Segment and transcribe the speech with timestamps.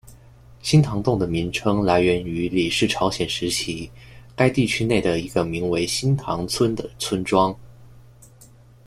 [0.63, 3.87] 新堂洞的名称来源于李氏朝鲜时期
[4.35, 7.55] 该地区内的一个名为新堂村的村庄。